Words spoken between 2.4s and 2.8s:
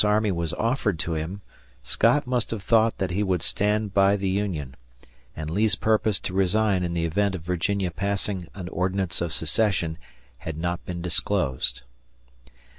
have